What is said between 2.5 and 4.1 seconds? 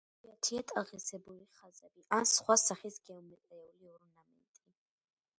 სახის გეომეტრიული